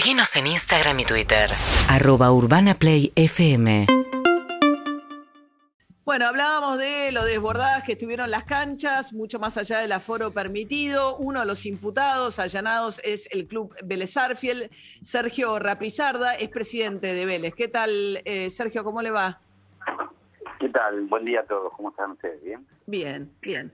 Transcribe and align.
Seguinos 0.00 0.34
en 0.36 0.46
Instagram 0.46 0.98
y 1.00 1.04
Twitter. 1.04 1.50
arroba 1.86 2.32
urbanaplayfm 2.32 3.84
Bueno, 6.06 6.24
hablábamos 6.24 6.78
de 6.78 7.12
lo 7.12 7.22
desbordadas 7.22 7.82
que 7.82 7.92
estuvieron 7.92 8.30
las 8.30 8.44
canchas, 8.44 9.12
mucho 9.12 9.38
más 9.38 9.58
allá 9.58 9.80
del 9.80 9.92
aforo 9.92 10.30
permitido. 10.30 11.18
Uno 11.18 11.40
de 11.40 11.46
los 11.46 11.66
imputados 11.66 12.38
allanados 12.38 12.98
es 13.04 13.28
el 13.30 13.46
club 13.46 13.76
Vélez 13.84 14.16
Arfiel. 14.16 14.70
Sergio 15.02 15.58
Rapizarda 15.58 16.34
es 16.34 16.48
presidente 16.48 17.12
de 17.12 17.26
Vélez. 17.26 17.54
¿Qué 17.54 17.68
tal, 17.68 18.22
eh, 18.24 18.48
Sergio? 18.48 18.82
¿Cómo 18.84 19.02
le 19.02 19.10
va? 19.10 19.38
¿Qué 20.60 20.70
tal? 20.70 21.02
Buen 21.08 21.26
día 21.26 21.40
a 21.40 21.44
todos. 21.44 21.74
¿Cómo 21.76 21.90
están 21.90 22.12
ustedes? 22.12 22.42
¿Bien? 22.42 22.66
Bien, 22.86 23.30
bien. 23.42 23.70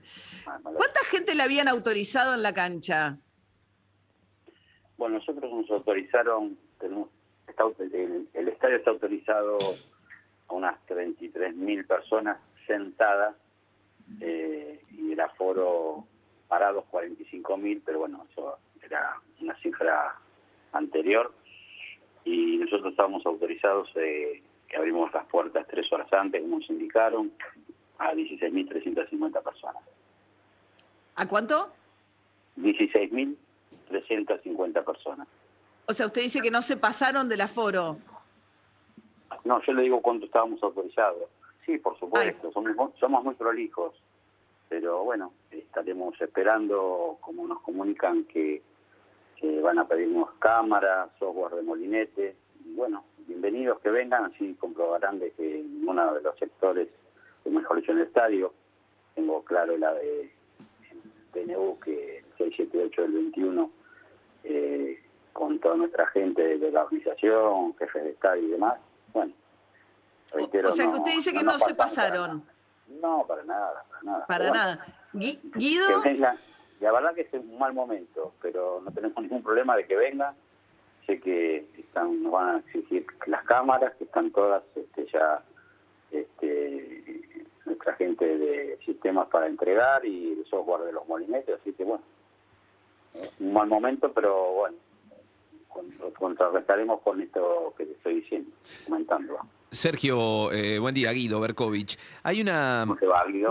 ¿Cuánta 0.61 0.99
gente 1.09 1.35
le 1.35 1.43
habían 1.43 1.69
autorizado 1.69 2.33
en 2.33 2.43
la 2.43 2.53
cancha? 2.53 3.17
Bueno, 4.97 5.17
nosotros 5.17 5.51
nos 5.51 5.69
autorizaron, 5.69 6.57
tenemos, 6.79 7.09
está, 7.47 7.63
el, 7.79 8.27
el 8.33 8.47
estadio 8.47 8.77
está 8.77 8.91
autorizado 8.91 9.57
a 10.47 10.53
unas 10.53 10.75
33.000 10.87 11.87
personas 11.87 12.37
sentadas 12.65 13.35
eh, 14.21 14.81
y 14.91 15.11
el 15.11 15.19
aforo 15.19 16.05
parados 16.47 16.85
45.000, 16.91 17.81
pero 17.85 17.99
bueno, 17.99 18.25
eso 18.31 18.57
era 18.81 19.19
una 19.41 19.55
cifra 19.57 20.15
anterior 20.71 21.33
y 22.23 22.57
nosotros 22.57 22.91
estábamos 22.91 23.25
autorizados, 23.25 23.89
eh, 23.95 24.41
que 24.67 24.77
abrimos 24.77 25.13
las 25.13 25.25
puertas 25.27 25.65
tres 25.67 25.91
horas 25.93 26.11
antes, 26.11 26.41
como 26.41 26.59
nos 26.59 26.69
indicaron, 26.69 27.31
a 27.99 28.13
16.350 28.13 29.43
personas. 29.43 29.83
¿A 31.15 31.27
cuánto? 31.27 31.71
16.350 33.89 34.83
personas. 34.83 35.27
O 35.87 35.93
sea, 35.93 36.05
usted 36.07 36.21
dice 36.21 36.41
que 36.41 36.51
no 36.51 36.61
se 36.61 36.77
pasaron 36.77 37.29
del 37.29 37.41
aforo. 37.41 37.97
No, 39.45 39.61
yo 39.63 39.73
le 39.73 39.83
digo 39.83 40.01
cuánto 40.01 40.25
estábamos 40.25 40.61
autorizados. 40.61 41.29
Sí, 41.65 41.77
por 41.77 41.97
supuesto, 41.99 42.51
somos, 42.51 42.75
mu- 42.75 42.91
somos 42.99 43.23
muy 43.23 43.35
prolijos, 43.35 43.93
pero 44.69 45.03
bueno, 45.03 45.33
estaremos 45.51 46.19
esperando, 46.21 47.17
como 47.21 47.47
nos 47.47 47.61
comunican, 47.61 48.23
que, 48.25 48.61
que 49.37 49.61
van 49.61 49.79
a 49.79 49.87
pedirnos 49.87 50.29
cámaras, 50.39 51.09
software 51.19 51.55
de 51.55 51.61
molinete. 51.61 52.35
Y 52.65 52.73
bueno, 52.73 53.03
bienvenidos 53.27 53.79
que 53.79 53.89
vengan, 53.89 54.25
así 54.25 54.53
comprobarán 54.55 55.19
de 55.19 55.31
que 55.31 55.43
ninguno 55.63 56.13
de 56.13 56.21
los 56.21 56.37
sectores, 56.37 56.89
mejor 57.45 57.77
dicho, 57.79 57.91
en 57.93 57.99
el 57.99 58.07
estadio, 58.07 58.53
tengo 59.15 59.43
claro 59.43 59.77
la 59.77 59.93
de 59.93 60.31
PNU, 61.33 61.79
que 61.79 62.23
678 62.37 63.01
del 63.03 63.11
21, 63.11 63.71
eh, 64.43 65.03
con 65.33 65.59
toda 65.59 65.75
nuestra 65.75 66.07
gente 66.07 66.57
de 66.57 66.71
la 66.71 66.83
organización, 66.83 67.75
jefes 67.77 68.03
de 68.03 68.09
estadio 68.11 68.47
y 68.47 68.51
demás, 68.51 68.79
bueno, 69.13 69.33
reitero, 70.33 70.69
o 70.69 70.71
sea, 70.71 70.85
que 70.85 70.91
no- 70.91 70.97
usted 70.97 71.11
dice 71.11 71.33
que 71.33 71.43
no, 71.43 71.51
se 71.53 71.59
para 71.73 71.75
pasaron. 71.77 72.29
nada. 72.39 72.53
No, 73.01 73.25
para 73.27 73.43
nada, 73.43 73.83
para 73.89 74.01
nada. 74.03 74.25
Para 74.27 74.47
bueno, 74.49 74.53
nada. 74.63 74.85
Gui- 75.13 75.39
Guido, 75.55 76.01
que 76.01 76.09
vengan. 76.09 76.37
La 76.79 76.91
verdad 76.91 77.13
que 77.15 77.21
es 77.21 77.33
un 77.33 77.57
mal 77.57 77.73
momento, 77.73 78.33
pero 78.41 78.81
no 78.83 78.91
tenemos 78.91 79.21
ningún 79.21 79.41
problema 79.43 79.75
de 79.75 79.85
que 79.87 79.95
vengan. 79.95 80.35
Sé 81.05 81.19
que 81.19 81.65
están, 81.77 82.21
nos 82.23 82.31
van 82.31 82.55
a 82.55 82.59
exigir 82.59 83.05
las 83.25 83.43
cámaras, 83.45 83.93
que 83.95 84.03
están 84.03 84.31
todas 84.31 84.63
este, 84.75 85.05
ya 85.11 85.41
este, 86.11 87.45
nuestra 87.65 87.93
gente 87.95 88.25
de 88.37 88.77
sistemas 88.85 89.27
para 89.29 89.47
entregar 89.47 90.05
y 90.05 90.33
el 90.33 90.45
software 90.45 90.83
de 90.83 90.91
los 90.93 91.07
molinetes, 91.07 91.59
así 91.59 91.73
que 91.73 91.83
bueno, 91.83 92.03
eh, 92.03 92.16
un 93.39 93.53
mal 93.53 93.67
momento, 93.67 94.11
pero 94.13 94.51
bueno, 94.53 94.77
con- 95.69 96.11
contrarrestaremos 96.17 97.01
con 97.01 97.21
esto 97.21 97.73
que 97.77 97.85
te 97.85 97.93
estoy 97.93 98.15
diciendo, 98.21 98.49
comentando. 98.85 99.37
Sergio, 99.71 100.51
eh, 100.51 100.79
buen 100.79 100.95
día, 100.95 101.11
Guido 101.11 101.39
Berkovich. 101.39 101.97
Hay 102.23 102.41
una, 102.41 102.85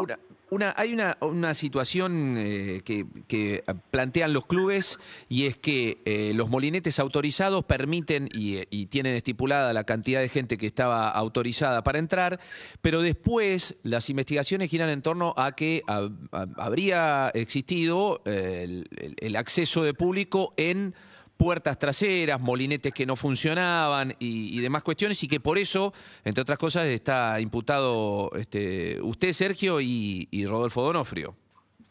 una, 0.04 0.18
una- 0.50 0.74
hay 0.76 0.92
una, 0.94 1.18
una 1.20 1.52
situación 1.54 2.36
eh, 2.38 2.80
que, 2.84 3.04
que 3.28 3.64
plantean 3.90 4.32
los 4.32 4.46
clubes 4.46 4.98
y 5.28 5.46
es 5.46 5.56
que 5.56 6.00
eh, 6.04 6.32
los 6.34 6.48
molinetes 6.48 6.98
autorizados 7.00 7.64
permiten 7.64 8.28
y, 8.32 8.62
y 8.70 8.86
tienen 8.86 9.14
estipulada 9.14 9.72
la 9.72 9.84
cantidad 9.84 10.20
de 10.20 10.28
gente 10.28 10.56
que 10.56 10.66
estaba 10.66 11.10
autorizada 11.10 11.82
para 11.84 11.98
entrar, 11.98 12.40
pero 12.80 13.02
después 13.02 13.76
las 13.82 14.08
investigaciones 14.08 14.70
giran 14.70 14.88
en 14.88 15.02
torno 15.02 15.34
a 15.36 15.52
que 15.52 15.82
hab- 15.86 16.16
hab- 16.30 16.54
habría 16.56 17.28
existido 17.34 18.22
el 18.24 19.36
acceso 19.36 19.82
de 19.84 19.92
público 19.94 20.54
en 20.56 20.94
puertas 21.36 21.78
traseras, 21.78 22.40
molinetes 22.40 22.92
que 22.92 23.06
no 23.06 23.16
funcionaban 23.16 24.14
y, 24.18 24.56
y 24.56 24.60
demás 24.60 24.82
cuestiones, 24.82 25.22
y 25.22 25.28
que 25.28 25.40
por 25.40 25.58
eso, 25.58 25.92
entre 26.24 26.42
otras 26.42 26.58
cosas, 26.58 26.86
está 26.86 27.40
imputado 27.40 28.30
este, 28.36 29.00
usted, 29.02 29.32
Sergio, 29.32 29.80
y, 29.80 30.28
y 30.30 30.46
Rodolfo 30.46 30.82
Donofrio. 30.82 31.34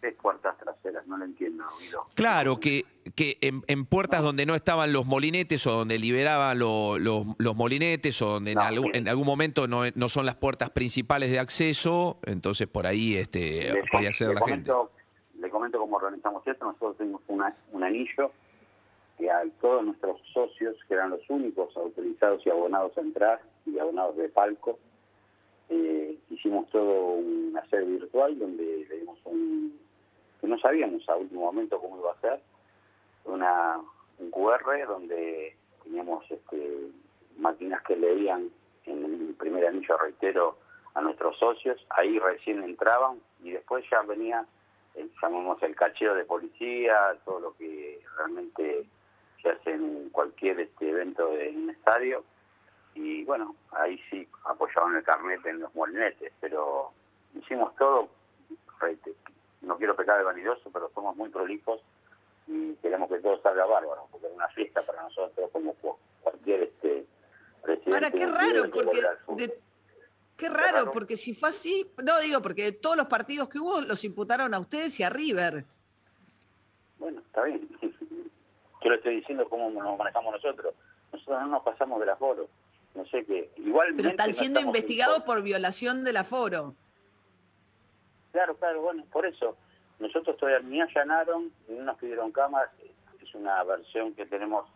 Es 0.02 0.14
puertas 0.22 0.56
traseras, 0.60 1.06
no 1.08 1.18
lo 1.18 1.26
entiendo, 1.26 1.64
Guido. 1.82 2.06
Claro, 2.14 2.60
que, 2.60 2.86
que 3.16 3.40
en, 3.42 3.64
en 3.68 3.86
puertas 3.86 4.22
donde 4.22 4.46
no 4.46 4.54
estaban 4.54 4.94
los 4.94 5.06
molinetes 5.08 5.66
o 5.66 5.72
donde 5.72 5.98
liberaban 5.98 6.60
lo- 6.60 7.00
los- 7.00 7.26
los 7.40 7.56
molinetes 7.56 8.22
o 8.22 8.28
donde 8.34 8.52
en, 8.52 8.60
algún, 8.60 8.92
en 8.94 9.10
algún 9.10 9.26
momento 9.26 9.68
no, 9.68 9.82
no 9.96 10.10
son 10.10 10.28
las 10.28 10.36
puertas 10.36 10.70
principales 10.70 11.32
de 11.32 11.40
acceso, 11.40 12.20
entonces 12.26 12.68
por 12.68 12.86
ahí 12.86 13.16
este, 13.16 13.74
Le- 13.74 13.84
podía 13.92 14.10
acceder 14.10 14.34
le 14.36 14.40
la 14.40 14.46
gente. 14.46 14.72
Le 15.40 15.50
comento 15.50 15.80
cómo 15.80 15.96
organizamos 15.98 16.46
esto. 16.48 16.66
Nosotros 16.66 16.98
tenemos 16.98 17.22
una- 17.28 17.56
un 17.72 17.84
anillo 17.84 18.32
que 19.18 19.30
a 19.30 19.44
todos 19.62 19.86
nuestros 19.86 20.20
socios, 20.34 20.76
que 20.88 20.94
eran 20.94 21.12
los 21.12 21.30
únicos 21.30 21.76
autorizados 21.78 22.46
y 22.46 22.50
abonados 22.50 22.98
a 22.98 23.02
entrar, 23.02 23.42
y 23.66 23.80
abonados 23.80 24.18
de 24.18 24.30
palco, 24.30 24.78
eh, 25.70 26.18
hicimos 26.30 26.70
todo 26.70 27.14
una 27.14 27.66
sede 27.70 27.86
virtual 27.86 28.38
donde 28.38 28.86
le 28.88 29.00
dimos 29.00 29.18
un... 29.26 29.80
que 30.40 30.48
no 30.48 30.58
sabíamos 30.60 31.08
a 31.10 31.16
último 31.16 31.42
momento 31.42 31.80
cómo 31.80 31.98
iba 31.98 32.12
a 32.12 32.22
ser, 32.22 32.40
una, 33.26 33.80
un 34.20 34.32
QR 34.32 34.88
donde 34.88 35.56
teníamos 35.84 36.30
este, 36.30 36.92
máquinas 37.38 37.82
que 37.84 37.96
leían 37.96 38.52
en 38.86 39.04
el 39.04 39.36
primer 39.40 39.66
anillo, 39.66 39.98
reitero, 39.98 40.58
a 40.94 41.02
nuestros 41.02 41.38
socios, 41.38 41.84
ahí 41.90 42.20
recién 42.20 42.64
entraban 42.64 43.20
y 43.44 43.52
después 43.52 43.84
ya 43.92 44.02
venía, 44.04 44.46
el, 44.94 45.12
llamamos 45.22 45.62
el 45.62 45.76
cacheo 45.76 46.16
de 46.16 46.24
policía, 46.24 47.18
todo 47.26 47.40
lo 47.40 47.54
que 47.58 48.00
realmente 48.18 48.86
se 49.46 49.52
hace 49.52 49.72
en 49.74 50.10
cualquier 50.10 50.60
este 50.60 50.90
evento 50.90 51.30
de 51.30 51.50
un 51.50 51.70
estadio 51.70 52.24
y 52.96 53.24
bueno, 53.26 53.56
ahí 53.72 54.02
sí 54.10 54.28
apoyaban 54.46 54.96
el 54.96 55.04
carnet 55.04 55.46
en 55.46 55.60
los 55.60 55.76
molinetes, 55.76 56.34
pero 56.42 56.92
hicimos 57.36 57.76
todo, 57.76 58.10
no 59.62 59.78
quiero 59.78 59.96
pecar 59.96 60.18
de 60.18 60.24
vanidoso, 60.24 60.72
pero 60.72 60.90
somos 60.96 61.16
muy 61.16 61.30
prolijos 61.30 61.80
y 62.48 62.74
queremos 62.76 63.08
que 63.10 63.20
todo 63.20 63.40
salga 63.42 63.66
bárbaro, 63.66 64.08
porque 64.12 64.28
es 64.28 64.34
una 64.34 64.48
fiesta 64.50 64.84
para 64.84 65.04
nosotros 65.04 65.50
como 65.52 65.74
cu- 65.76 65.98
cualquier 66.22 66.64
este 66.64 67.06
presidente. 67.62 67.94
ahora 67.94 68.12
qué 68.12 68.26
de 68.26 68.32
raro, 68.32 68.72
porque 68.72 69.02
de- 69.36 69.60
qué 70.38 70.50
raro, 70.50 70.78
raro. 70.78 70.92
porque 70.92 71.18
si 71.18 71.36
fue 71.36 71.50
así, 71.50 71.88
no 72.04 72.20
digo, 72.20 72.42
porque 72.42 72.72
todos 72.72 72.98
los 72.98 73.08
partidos 73.08 73.50
que 73.50 73.60
hubo 73.60 73.82
los 73.82 74.04
imputaron 74.06 74.54
a 74.56 74.60
ustedes 74.60 75.00
y 75.00 75.04
a 75.04 75.10
River. 75.10 75.66
Bueno, 76.98 77.22
está 77.22 77.44
bien. 77.44 77.68
Yo 78.86 78.92
le 78.92 78.98
estoy 78.98 79.16
diciendo 79.16 79.50
cómo 79.50 79.72
nos 79.72 79.98
manejamos 79.98 80.32
nosotros. 80.32 80.76
Nosotros 81.12 81.42
no 81.42 81.48
nos 81.48 81.64
pasamos 81.64 82.00
del 82.00 82.10
aforo. 82.10 82.48
No 82.94 83.04
sé 83.08 83.26
qué. 83.26 83.50
Igualmente. 83.58 84.04
Pero 84.04 84.10
están 84.10 84.32
siendo 84.32 84.60
investigados 84.60 85.24
por 85.24 85.42
violación 85.42 86.04
del 86.04 86.18
aforo. 86.18 86.76
Claro, 88.32 88.56
claro, 88.58 88.84
bueno, 88.84 89.04
por 89.12 89.26
eso. 89.26 89.58
Nosotros 89.98 90.38
todavía 90.38 90.60
ni 90.60 90.80
allanaron, 90.80 91.52
ni 91.68 91.80
nos 91.80 91.98
pidieron 91.98 92.32
cámaras. 92.32 92.70
Es 93.24 93.34
una 93.34 93.64
versión 93.64 94.14
que 94.14 94.28
tenemos 94.28 94.68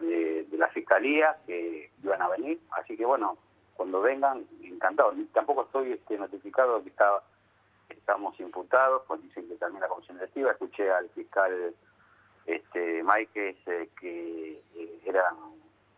de, 0.00 0.44
de 0.44 0.56
la 0.56 0.68
fiscalía 0.68 1.36
que 1.46 1.90
iban 2.02 2.22
a 2.22 2.28
venir. 2.28 2.58
Así 2.70 2.96
que 2.96 3.04
bueno, 3.04 3.36
cuando 3.74 4.00
vengan, 4.00 4.46
encantado. 4.62 5.12
Tampoco 5.34 5.64
estoy 5.64 5.92
este, 5.92 6.16
notificado 6.16 6.82
que 6.82 6.88
está, 6.88 7.22
estamos 7.90 8.40
imputados, 8.40 9.02
pues 9.06 9.22
dicen 9.22 9.46
que 9.48 9.56
también 9.56 9.82
la 9.82 9.88
comisión 9.88 10.16
directiva. 10.16 10.52
Escuché 10.52 10.90
al 10.90 11.10
fiscal 11.10 11.74
este 12.48 13.02
Mike 13.04 13.56
que 14.00 14.62
eh, 14.74 15.00
eran 15.04 15.34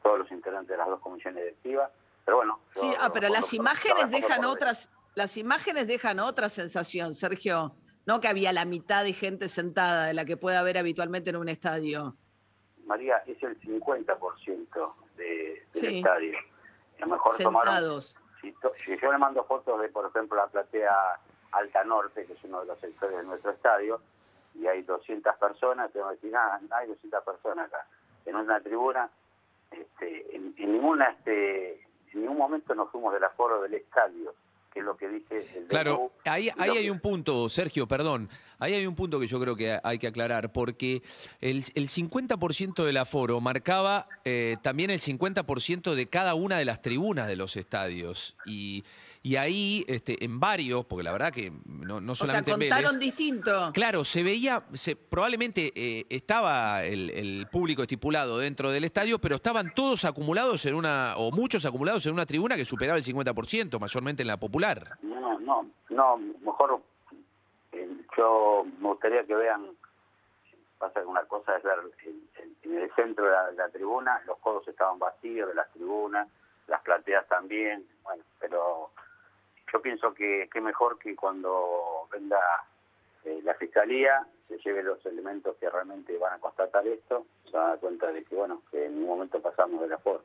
todos 0.02 0.18
los 0.20 0.30
integrantes 0.32 0.70
de 0.70 0.76
las 0.76 0.88
dos 0.88 1.00
comisiones 1.00 1.42
directivas. 1.44 1.90
Pero 2.24 2.38
bueno. 2.38 2.60
yo 2.74 2.80
Sí, 2.82 2.92
ah, 3.00 3.10
pero 3.12 3.28
las 3.28 3.52
imágenes 3.54 4.10
dejan 4.10 4.44
otras, 4.44 4.90
las 5.14 5.36
imágenes 5.36 5.86
dejan 5.86 6.20
otra 6.20 6.48
sensación, 6.48 7.14
Sergio. 7.14 7.74
No 8.06 8.20
que 8.20 8.28
había 8.28 8.52
la 8.52 8.64
mitad 8.64 9.04
de 9.04 9.12
gente 9.12 9.48
sentada 9.48 10.06
de 10.06 10.14
la 10.14 10.24
que 10.24 10.36
puede 10.36 10.56
haber 10.56 10.78
habitualmente 10.78 11.30
en 11.30 11.36
un 11.36 11.48
estadio. 11.48 12.16
María, 12.86 13.18
es 13.26 13.40
el 13.42 13.58
50% 13.60 14.94
de, 15.16 15.24
del 15.24 15.64
Sí. 15.72 15.98
estadio. 15.98 16.36
A 16.96 17.00
lo 17.02 17.06
mejor 17.12 17.36
tomaron... 17.38 17.72
Sentados. 17.72 18.16
Si, 18.40 18.52
to- 18.52 18.72
si 18.84 18.98
yo 19.00 19.12
le 19.12 19.18
mando 19.18 19.44
fotos 19.44 19.80
de, 19.80 19.88
por 19.90 20.06
ejemplo, 20.06 20.36
la 20.36 20.46
platea 20.48 20.92
Alta 21.52 21.84
Norte, 21.84 22.24
que 22.26 22.32
es 22.32 22.44
uno 22.44 22.60
de 22.60 22.66
los 22.66 22.80
sectores 22.80 23.18
de 23.18 23.22
nuestro 23.24 23.50
estadio, 23.52 24.00
y 24.54 24.66
hay 24.66 24.82
200 24.82 25.36
personas, 25.36 25.92
te 25.92 25.98
van 25.98 26.08
a 26.08 26.12
decir, 26.12 26.34
ah, 26.36 26.60
hay 26.70 26.88
200 26.88 27.24
personas 27.24 27.66
acá. 27.68 27.86
En 28.26 28.36
una 28.36 28.60
tribuna 28.60 29.10
este, 29.70 30.36
en, 30.36 30.54
en 30.58 30.72
ninguna, 30.72 31.10
este, 31.10 31.82
en 32.12 32.20
ningún 32.20 32.38
momento 32.38 32.74
nos 32.74 32.90
fuimos 32.90 33.12
del 33.14 33.24
aforo 33.24 33.62
del 33.62 33.74
estadio, 33.74 34.34
que 34.72 34.80
es 34.80 34.84
lo 34.84 34.96
que 34.96 35.08
dice 35.08 35.46
el 35.56 35.66
Claro, 35.66 36.12
ahí, 36.24 36.50
ahí 36.58 36.70
hay 36.70 36.90
un 36.90 37.00
punto, 37.00 37.48
Sergio, 37.48 37.86
perdón. 37.86 38.28
Ahí 38.60 38.74
hay 38.74 38.86
un 38.86 38.94
punto 38.94 39.18
que 39.18 39.26
yo 39.26 39.40
creo 39.40 39.56
que 39.56 39.78
hay 39.82 39.98
que 39.98 40.06
aclarar, 40.06 40.52
porque 40.52 41.02
el, 41.40 41.64
el 41.74 41.88
50% 41.88 42.84
del 42.84 42.96
aforo 42.98 43.40
marcaba 43.40 44.06
eh, 44.24 44.56
también 44.62 44.90
el 44.90 45.00
50% 45.00 45.94
de 45.94 46.06
cada 46.08 46.34
una 46.34 46.58
de 46.58 46.66
las 46.66 46.82
tribunas 46.82 47.26
de 47.26 47.36
los 47.36 47.56
estadios. 47.56 48.36
Y, 48.44 48.84
y 49.22 49.36
ahí, 49.36 49.84
este, 49.88 50.24
en 50.24 50.40
varios, 50.40 50.84
porque 50.84 51.02
la 51.02 51.12
verdad 51.12 51.32
que 51.32 51.52
no, 51.66 52.00
no 52.00 52.12
O 52.12 52.14
sea, 52.14 52.26
solamente 52.26 52.52
en 52.52 52.58
Vélez, 52.58 52.74
contaron 52.74 53.00
distinto. 53.00 53.70
Claro, 53.72 54.04
se 54.04 54.22
veía, 54.22 54.64
se, 54.72 54.96
probablemente 54.96 55.72
eh, 55.74 56.06
estaba 56.08 56.84
el, 56.84 57.10
el 57.10 57.46
público 57.50 57.82
estipulado 57.82 58.38
dentro 58.38 58.70
del 58.70 58.84
estadio, 58.84 59.18
pero 59.18 59.36
estaban 59.36 59.72
todos 59.74 60.04
acumulados 60.04 60.64
en 60.66 60.74
una, 60.74 61.14
o 61.16 61.30
muchos 61.32 61.64
acumulados 61.64 62.04
en 62.06 62.12
una 62.12 62.26
tribuna 62.26 62.56
que 62.56 62.64
superaba 62.64 62.98
el 62.98 63.04
50%, 63.04 63.78
mayormente 63.80 64.22
en 64.22 64.28
la 64.28 64.38
popular. 64.38 64.98
No, 65.02 65.38
no, 65.40 65.66
no, 65.90 66.16
mejor 66.16 66.82
yo 68.20 68.66
me 68.80 68.88
gustaría 68.88 69.24
que 69.24 69.34
vean, 69.34 69.70
pasa 70.78 71.00
que 71.00 71.06
una 71.06 71.24
cosa 71.24 71.56
es 71.56 71.62
ver 71.62 71.78
en, 72.04 72.28
en- 72.36 72.78
el 72.78 72.94
centro 72.94 73.24
de 73.24 73.54
la, 73.54 73.68
tribuna, 73.70 74.22
los 74.26 74.38
codos 74.38 74.66
estaban 74.68 74.98
vacíos 74.98 75.48
de 75.48 75.54
las 75.54 75.68
tribunas, 75.72 76.28
las 76.68 76.80
plateas 76.82 77.26
también, 77.28 77.84
bueno, 78.04 78.22
pero 78.38 78.90
yo 79.72 79.82
pienso 79.82 80.12
que 80.14 80.48
que 80.52 80.60
mejor 80.60 80.98
que 80.98 81.16
cuando 81.16 82.06
venga 82.12 82.38
eh, 83.24 83.40
la 83.42 83.54
fiscalía 83.54 84.24
se 84.48 84.58
lleve 84.58 84.82
los 84.82 85.04
elementos 85.06 85.56
que 85.56 85.68
realmente 85.70 86.16
van 86.18 86.34
a 86.34 86.38
constatar 86.38 86.86
esto, 86.86 87.24
se 87.50 87.56
van 87.56 87.66
a 87.66 87.68
dar 87.70 87.78
cuenta 87.80 88.06
de 88.12 88.22
que, 88.24 88.34
bueno, 88.36 88.62
que 88.70 88.86
en 88.86 88.94
ningún 88.94 89.10
momento 89.16 89.40
pasamos 89.40 89.80
de 89.80 89.88
la 89.88 89.98
forma. 89.98 90.24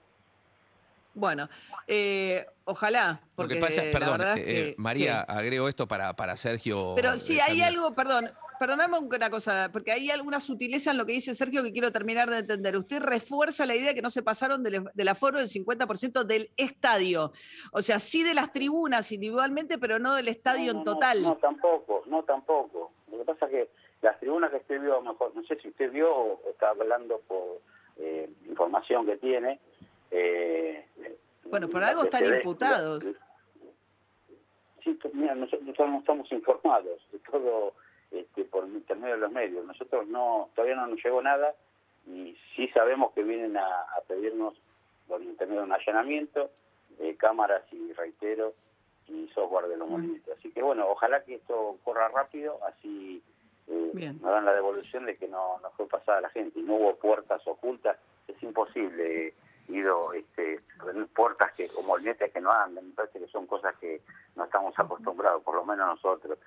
Bueno, 1.15 1.47
eh, 1.87 2.45
ojalá. 2.65 3.21
Lo 3.23 3.35
Porque 3.35 3.55
que 3.55 3.61
pasa 3.61 3.83
es, 3.83 3.91
perdón, 3.93 4.17
verdad 4.17 4.37
eh, 4.37 4.41
eh, 4.41 4.45
que- 4.45 4.75
María, 4.77 5.25
que- 5.25 5.31
agrego 5.33 5.69
esto 5.69 5.87
para, 5.87 6.13
para 6.15 6.35
Sergio. 6.35 6.93
Pero 6.95 7.17
sí, 7.17 7.37
eh, 7.37 7.41
hay 7.41 7.47
también. 7.59 7.67
algo, 7.69 7.95
perdón, 7.95 8.29
perdoname 8.59 8.97
una 8.99 9.29
cosa, 9.29 9.69
porque 9.71 9.93
hay 9.93 10.11
alguna 10.11 10.41
sutileza 10.41 10.91
en 10.91 10.97
lo 10.97 11.05
que 11.05 11.13
dice 11.13 11.33
Sergio 11.33 11.63
que 11.63 11.71
quiero 11.71 11.89
terminar 11.93 12.29
de 12.29 12.39
entender. 12.39 12.75
Usted 12.75 13.01
refuerza 13.01 13.65
la 13.65 13.75
idea 13.75 13.87
de 13.89 13.95
que 13.95 14.01
no 14.01 14.09
se 14.09 14.23
pasaron 14.23 14.61
del, 14.61 14.83
del 14.93 15.07
aforo 15.07 15.39
del 15.39 15.47
50% 15.47 16.25
del 16.25 16.51
estadio. 16.57 17.31
O 17.71 17.81
sea, 17.81 17.97
sí 17.99 18.21
de 18.23 18.33
las 18.33 18.51
tribunas 18.51 19.09
individualmente, 19.13 19.77
pero 19.77 19.97
no 19.99 20.15
del 20.15 20.27
estadio 20.27 20.73
No, 20.73 20.79
en 20.79 20.85
total. 20.85 21.21
No, 21.23 21.29
no, 21.29 21.35
tampoco, 21.37 22.03
no 22.07 22.23
tampoco. 22.23 22.91
Lo 23.09 23.19
que 23.19 23.23
pasa 23.23 23.45
es 23.45 23.51
que 23.51 23.69
las 24.01 24.19
tribunas 24.19 24.51
que 24.51 24.57
usted 24.57 24.81
vio, 24.81 25.01
mejor, 25.01 25.33
no 25.33 25.43
sé 25.45 25.57
si 25.61 25.69
usted 25.69 25.89
vio 25.91 26.13
o 26.13 26.41
está 26.49 26.69
hablando 26.71 27.21
por 27.25 27.61
eh, 27.97 28.29
información 28.47 29.05
que 29.05 29.15
tiene. 29.15 29.61
Eh, 30.11 30.85
Bueno, 31.45 31.69
por 31.69 31.83
algo 31.83 32.03
están 32.03 32.25
imputados. 32.25 33.05
sí, 34.83 34.99
mira, 35.13 35.35
nosotros 35.35 35.89
no 35.89 35.99
estamos 35.99 36.31
informados 36.31 37.01
de 37.11 37.19
todo 37.19 37.73
este, 38.11 38.45
por 38.45 38.65
intermedio 38.67 39.15
de 39.15 39.21
los 39.21 39.31
medios. 39.31 39.65
Nosotros 39.65 40.07
no, 40.07 40.49
todavía 40.55 40.75
no 40.75 40.87
nos 40.87 41.03
llegó 41.03 41.21
nada 41.21 41.53
y 42.07 42.37
sí 42.55 42.67
sabemos 42.69 43.13
que 43.13 43.23
vienen 43.23 43.57
a, 43.57 43.81
a 43.81 44.01
pedirnos 44.07 44.53
por 45.07 45.21
intermedio 45.21 45.61
de 45.61 45.67
un 45.67 45.73
allanamiento, 45.73 46.51
eh, 46.99 47.15
cámaras 47.17 47.63
y 47.71 47.93
reitero 47.93 48.53
y 49.07 49.27
software 49.33 49.67
de 49.67 49.77
los 49.77 49.89
molinetes. 49.89 50.37
Así 50.37 50.51
que 50.51 50.61
bueno, 50.61 50.87
ojalá 50.89 51.23
que 51.23 51.35
esto 51.35 51.77
corra 51.83 52.07
rápido, 52.09 52.59
así 52.65 53.21
eh, 53.67 53.91
nos 54.21 54.31
dan 54.31 54.45
la 54.45 54.53
devolución 54.53 55.05
de 55.05 55.17
que 55.17 55.27
no, 55.27 55.59
no 55.61 55.71
fue 55.71 55.87
pasada 55.87 56.21
la 56.21 56.29
gente 56.29 56.59
y 56.59 56.63
no 56.63 56.75
hubo 56.75 56.95
puertas 56.95 57.45
ocultas. 57.47 57.97
Es 58.27 58.41
imposible, 58.41 59.27
eh, 59.27 59.33
Ido, 59.67 60.13
este, 60.13 60.61
poner 60.79 61.07
puertas 61.07 61.51
que 61.53 61.69
o 61.75 61.81
molinetes 61.81 62.31
que 62.31 62.39
no 62.39 62.51
andan. 62.51 62.87
Me 62.87 62.93
parece 62.93 63.19
que 63.19 63.27
son 63.27 63.47
cosas 63.47 63.75
que 63.77 64.01
no 64.35 64.43
estamos 64.45 64.77
acostumbrados, 64.77 65.41
por 65.43 65.55
lo 65.55 65.65
menos 65.65 65.87
nosotros. 65.87 66.37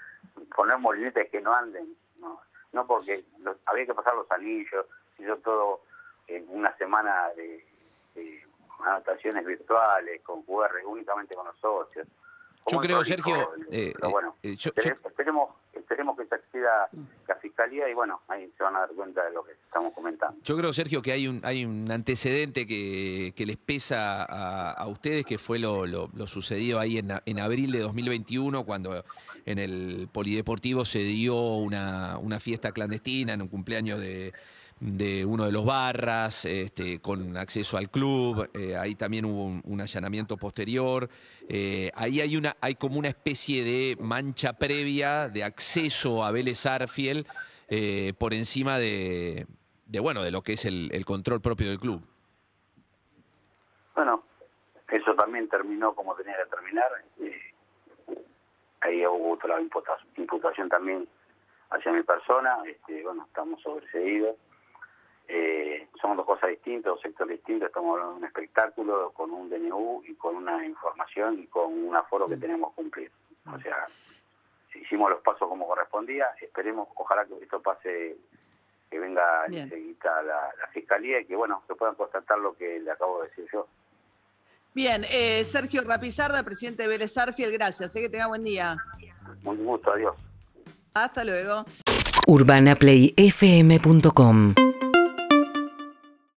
Poner 0.54 0.78
molinetes 0.78 1.28
que 1.30 1.40
no 1.40 1.52
anden, 1.54 1.96
no, 2.20 2.40
no 2.72 2.86
porque 2.86 3.24
los- 3.40 3.56
había 3.66 3.86
que 3.86 3.94
pasar 3.94 4.14
los 4.14 4.30
anillos, 4.30 4.86
hizo 5.18 5.36
todo 5.38 5.80
en 6.28 6.46
una 6.48 6.76
semana 6.76 7.28
de, 7.36 7.66
de 8.14 8.46
anotaciones 8.84 9.44
virtuales, 9.44 10.22
con 10.22 10.42
QR, 10.42 10.84
únicamente 10.86 11.34
con 11.34 11.46
los 11.46 11.58
socios. 11.58 12.06
Yo 12.70 12.78
creo, 12.80 13.02
Sergio, 13.04 13.54
eh, 13.70 13.94
eh, 14.00 14.08
bueno, 14.10 14.36
eh, 14.42 14.54
yo- 14.56 14.70
yo- 14.74 14.90
esperemos, 15.08 15.50
acceda 16.58 16.88
la 17.28 17.36
fiscalía 17.36 17.88
y 17.88 17.94
bueno, 17.94 18.20
ahí 18.28 18.50
se 18.56 18.62
van 18.62 18.76
a 18.76 18.80
dar 18.80 18.90
cuenta 18.90 19.24
de 19.24 19.32
lo 19.32 19.44
que 19.44 19.52
estamos 19.52 19.92
comentando. 19.94 20.40
Yo 20.44 20.56
creo, 20.56 20.72
Sergio, 20.72 21.02
que 21.02 21.12
hay 21.12 21.28
un, 21.28 21.40
hay 21.44 21.64
un 21.64 21.90
antecedente 21.90 22.66
que, 22.66 23.32
que 23.36 23.44
les 23.46 23.56
pesa 23.56 24.24
a, 24.24 24.86
ustedes, 24.88 25.24
que 25.26 25.38
fue 25.38 25.58
lo, 25.58 25.86
lo- 25.86 26.10
lo 26.14 26.26
sucedido 26.26 26.78
ahí 26.80 26.98
en, 26.98 27.10
en 27.24 27.38
abril 27.38 27.72
de 27.72 27.80
2021, 27.80 28.64
cuando 28.64 29.04
en 29.44 29.58
el 29.58 30.08
Polideportivo 30.12 30.84
se 30.84 31.00
dio 31.00 31.34
una, 31.56 32.18
una 32.18 32.40
fiesta 32.40 32.72
clandestina 32.72 33.34
en 33.34 33.42
un 33.42 33.48
cumpleaños 33.48 34.00
de, 34.00 34.32
de 34.80 35.24
uno 35.24 35.44
de 35.46 35.52
los 35.52 35.64
barras, 35.64 36.44
este, 36.44 37.00
con 37.00 37.36
acceso 37.36 37.76
al 37.76 37.90
club. 37.90 38.48
eh, 38.54 38.76
ahí 38.76 38.94
también 38.94 39.24
hubo 39.24 39.44
un, 39.44 39.80
allanamiento 39.80 40.36
posterior. 40.36 41.08
eh, 41.48 41.90
ahí 41.94 42.20
hay, 42.20 42.36
una, 42.36 42.56
hay 42.60 42.74
como 42.76 42.98
una 42.98 43.08
especie 43.08 43.64
de 43.64 43.96
mancha 44.00 44.52
previa 44.52 45.28
de 45.28 45.42
acceso 45.44 46.24
a 46.24 46.30
Vélez 46.32 46.64
Arfiel 46.66 47.26
eh, 47.68 48.12
por 48.18 48.34
encima 48.34 48.78
de, 48.78 49.46
de, 49.86 50.00
bueno, 50.00 50.22
de 50.22 50.30
lo 50.30 50.42
que 50.42 50.52
es 50.54 50.64
el, 50.64 50.88
el 50.92 51.04
control 51.04 51.40
propio 51.40 51.68
del 51.68 51.78
club. 51.80 52.02
Bueno, 53.94 54.22
eso 54.90 55.14
también 55.14 55.48
terminó 55.48 55.94
como 55.94 56.14
tenía 56.14 56.34
que 56.36 56.50
terminar. 56.50 56.86
eh, 57.20 57.52
ahí 58.80 59.04
hubo 59.06 59.32
otra 59.32 59.60
imputa- 59.60 59.98
imputación 60.16 60.68
también 60.68 61.08
hacia 61.70 61.92
mi 61.92 62.02
persona. 62.04 62.58
Este, 62.64 63.02
bueno, 63.02 63.24
estamos 63.26 63.60
sobreseídos. 63.62 64.36
Cosas 66.38 66.50
distintas, 66.50 66.92
dos 66.92 67.00
sectores 67.00 67.38
distintos. 67.38 67.66
Estamos 67.66 67.94
hablando 67.94 68.12
de 68.12 68.18
un 68.20 68.24
espectáculo 68.26 69.10
con 69.12 69.32
un 69.32 69.50
DNU 69.50 70.04
y 70.06 70.14
con 70.14 70.36
una 70.36 70.64
información 70.64 71.40
y 71.40 71.48
con 71.48 71.72
un 71.72 71.96
aforo 71.96 72.28
que 72.28 72.36
tenemos 72.36 72.70
que 72.70 72.76
cumplir. 72.76 73.10
O 73.52 73.58
sea, 73.58 73.88
hicimos 74.80 75.10
los 75.10 75.20
pasos 75.20 75.48
como 75.48 75.66
correspondía. 75.66 76.26
Esperemos, 76.40 76.86
ojalá 76.94 77.24
que 77.24 77.34
esto 77.42 77.60
pase, 77.60 78.16
que 78.88 79.00
venga 79.00 79.46
enseguida 79.46 80.22
la, 80.22 80.52
la 80.60 80.68
fiscalía 80.68 81.18
y 81.20 81.24
que, 81.24 81.34
bueno, 81.34 81.60
que 81.66 81.74
puedan 81.74 81.96
constatar 81.96 82.38
lo 82.38 82.54
que 82.54 82.78
le 82.78 82.92
acabo 82.92 83.20
de 83.22 83.30
decir 83.30 83.48
yo. 83.52 83.66
Bien, 84.74 85.04
eh, 85.10 85.42
Sergio 85.42 85.82
Rapizarda, 85.82 86.44
presidente 86.44 86.84
de 86.84 86.88
Vélez 86.88 87.18
Arfiel, 87.18 87.50
gracias. 87.50 87.96
eh, 87.96 88.02
que 88.02 88.08
tenga 88.10 88.28
buen 88.28 88.44
día. 88.44 88.76
Muy 89.42 89.56
gusto, 89.56 89.90
adiós. 89.90 90.14
Hasta 90.94 91.24
luego. 91.24 91.64
urbanaplayfm.com 92.28 94.54